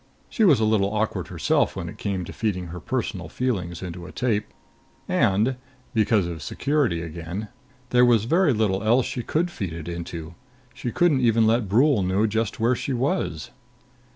She 0.31 0.43
was 0.43 0.59
a 0.59 0.65
little 0.65 0.91
awkward 0.91 1.27
herself 1.27 1.75
when 1.75 1.87
it 1.87 1.99
came 1.99 2.25
to 2.25 2.33
feeding 2.33 2.69
her 2.69 2.79
personal 2.79 3.29
feelings 3.29 3.83
into 3.83 4.07
a 4.07 4.11
tape. 4.11 4.47
And 5.07 5.57
because 5.93 6.25
of 6.25 6.41
security 6.41 7.03
again 7.03 7.49
there 7.91 8.03
was 8.03 8.25
very 8.25 8.51
little 8.51 8.81
else 8.83 9.05
she 9.05 9.21
could 9.21 9.51
feed 9.51 9.87
into 9.87 10.29
it. 10.29 10.33
She 10.73 10.91
couldn't 10.91 11.21
even 11.21 11.45
let 11.45 11.69
Brule 11.69 12.01
know 12.01 12.25
just 12.25 12.59
where 12.59 12.73
she 12.75 12.93
was. 12.93 13.51